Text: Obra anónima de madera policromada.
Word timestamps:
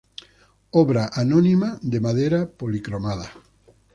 Obra 0.71 1.11
anónima 1.13 1.77
de 1.83 1.99
madera 1.99 2.49
policromada. 2.49 3.29